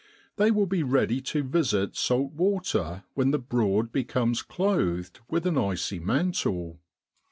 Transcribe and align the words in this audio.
They 0.37 0.49
will 0.49 0.65
be 0.65 0.81
ready 0.81 1.21
to 1.21 1.43
visit 1.43 1.95
salt 1.95 2.31
water 2.33 3.03
when 3.13 3.29
the 3.29 3.37
Broad 3.37 3.91
becomes 3.91 4.41
clothed 4.41 5.19
with 5.29 5.45
an 5.45 5.59
icy 5.59 5.99
mantle. 5.99 6.79